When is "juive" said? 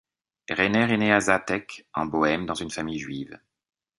2.97-3.39